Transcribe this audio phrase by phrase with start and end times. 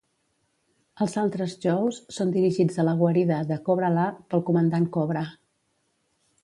[1.05, 5.27] Els altres Joes són dirigits a la guarida de Cobra-La pel comandant Cobra.